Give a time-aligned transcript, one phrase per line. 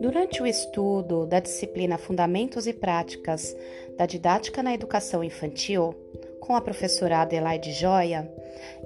[0.00, 3.56] Durante o estudo da disciplina Fundamentos e Práticas
[3.96, 5.94] da Didática na Educação Infantil,
[6.40, 8.32] com a professora Adelaide Joia,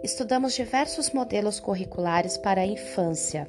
[0.02, 3.48] estudamos diversos modelos curriculares para a infância.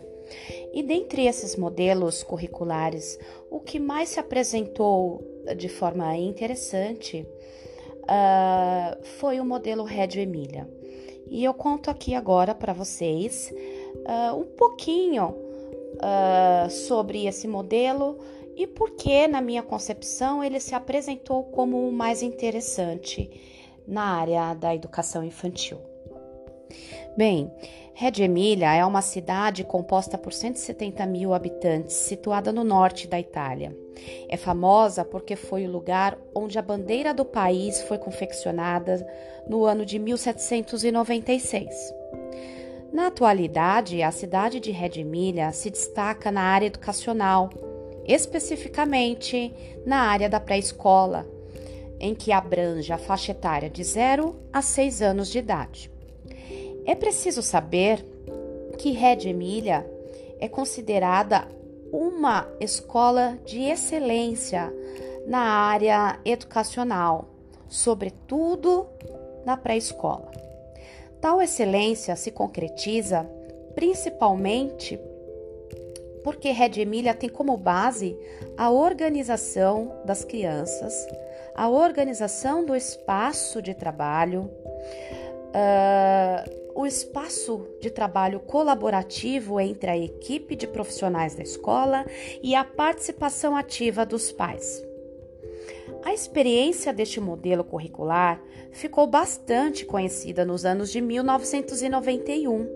[0.73, 3.19] E dentre esses modelos curriculares,
[3.49, 5.23] o que mais se apresentou
[5.57, 7.27] de forma interessante
[8.03, 10.67] uh, foi o modelo Rédio Emília.
[11.27, 15.35] E eu conto aqui agora para vocês uh, um pouquinho
[15.95, 18.17] uh, sobre esse modelo
[18.55, 23.29] e por que, na minha concepção, ele se apresentou como o mais interessante
[23.87, 25.77] na área da educação infantil.
[27.17, 27.51] Bem,
[27.93, 33.73] Reggio Emília é uma cidade composta por 170 mil habitantes, situada no norte da Itália.
[34.27, 39.07] É famosa porque foi o lugar onde a bandeira do país foi confeccionada
[39.47, 41.73] no ano de 1796.
[42.91, 47.49] Na atualidade, a cidade de Reggio Emília se destaca na área educacional,
[48.05, 49.53] especificamente
[49.85, 51.25] na área da pré-escola,
[51.97, 55.94] em que abrange a faixa etária de 0 a 6 anos de idade.
[56.85, 58.05] É preciso saber
[58.77, 59.85] que Reggio Emília
[60.39, 61.47] é considerada
[61.91, 64.71] uma escola de excelência
[65.25, 67.29] na área educacional,
[67.67, 68.87] sobretudo
[69.45, 70.29] na pré-escola.
[71.19, 73.27] Tal excelência se concretiza
[73.73, 74.99] principalmente
[76.23, 78.17] porque Reggio Emília tem como base
[78.57, 81.07] a organização das crianças,
[81.55, 84.49] a organização do espaço de trabalho,
[85.53, 92.05] uh, o espaço de trabalho colaborativo entre a equipe de profissionais da escola
[92.43, 94.83] e a participação ativa dos pais.
[96.03, 102.69] A experiência deste modelo curricular ficou bastante conhecida nos anos de 1991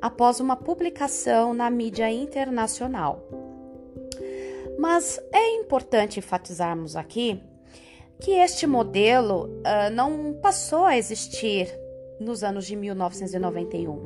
[0.00, 3.28] após uma publicação na mídia internacional.
[4.78, 7.42] Mas é importante enfatizarmos aqui
[8.20, 11.81] que este modelo uh, não passou a existir
[12.20, 14.04] nos anos de 1991,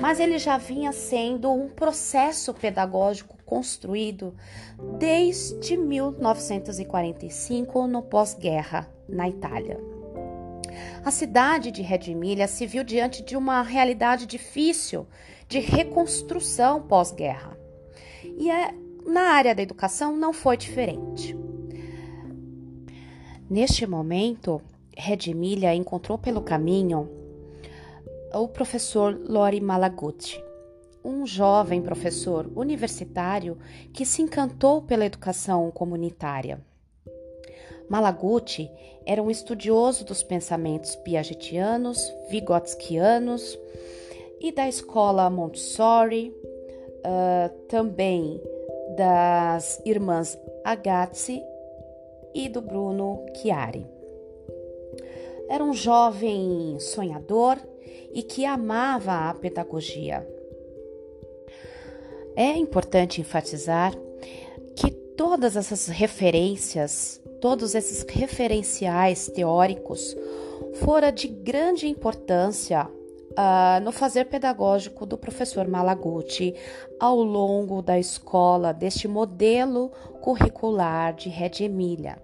[0.00, 4.32] mas ele já vinha sendo um processo pedagógico construído
[4.98, 9.78] desde 1945 no pós-guerra na Itália.
[11.04, 15.06] A cidade de Emília se viu diante de uma realidade difícil
[15.48, 17.58] de reconstrução pós-guerra.
[18.38, 18.72] E é,
[19.06, 21.36] na área da educação não foi diferente.
[23.48, 24.62] Neste momento,
[25.30, 27.08] Emília encontrou pelo caminho
[28.38, 30.42] o professor Lori Malaguti,
[31.04, 33.58] um jovem professor universitário
[33.92, 36.60] que se encantou pela educação comunitária.
[37.88, 38.70] Malaguti
[39.04, 43.58] era um estudioso dos pensamentos piagetianos, vigotskianos
[44.40, 46.32] e da escola Montessori,
[46.98, 48.40] uh, também
[48.96, 51.42] das irmãs Agazzi
[52.32, 53.99] e do Bruno Chiari.
[55.50, 57.58] Era um jovem sonhador
[58.14, 60.26] e que amava a pedagogia.
[62.36, 63.92] É importante enfatizar
[64.76, 70.16] que todas essas referências todos esses referenciais teóricos
[70.74, 76.54] fora de grande importância uh, no fazer pedagógico do professor Malaguti
[76.98, 79.90] ao longo da escola deste modelo
[80.20, 82.18] curricular de Reggio Emília.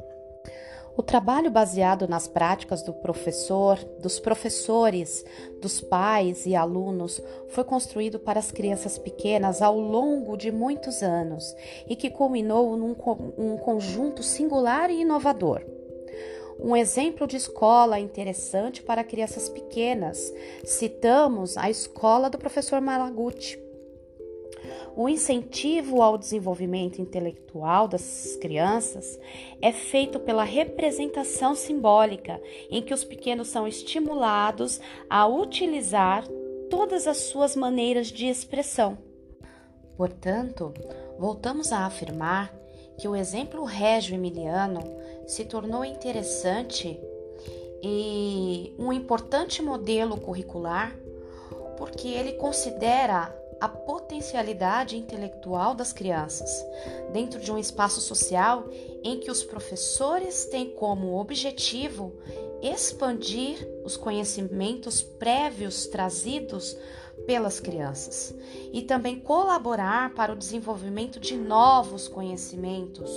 [0.97, 5.27] O trabalho baseado nas práticas do professor, dos professores,
[5.61, 11.55] dos pais e alunos foi construído para as crianças pequenas ao longo de muitos anos
[11.87, 12.97] e que culminou num
[13.37, 15.63] um conjunto singular e inovador.
[16.59, 20.33] Um exemplo de escola interessante para crianças pequenas,
[20.65, 23.66] citamos a escola do professor Malaguti
[24.97, 29.21] o incentivo ao desenvolvimento intelectual das crianças
[29.61, 32.41] é feito pela representação simbólica,
[32.71, 34.81] em que os pequenos são estimulados
[35.11, 36.27] a utilizar
[36.71, 38.97] todas as suas maneiras de expressão.
[39.99, 40.73] Portanto,
[41.19, 42.55] voltamos a afirmar
[42.99, 44.81] que o exemplo régio emiliano
[45.27, 46.99] se tornou interessante
[47.83, 50.97] e um importante modelo curricular
[51.77, 56.65] porque ele considera a potencialidade intelectual das crianças,
[57.13, 58.69] dentro de um espaço social
[59.03, 62.13] em que os professores têm como objetivo
[62.63, 66.77] expandir os conhecimentos prévios trazidos
[67.27, 68.35] pelas crianças
[68.73, 73.11] e também colaborar para o desenvolvimento de novos conhecimentos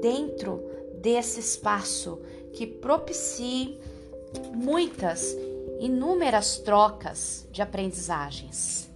[0.00, 0.62] dentro
[1.00, 2.20] desse espaço
[2.52, 3.78] que propicie
[4.52, 5.36] muitas,
[5.80, 8.89] inúmeras trocas de aprendizagens.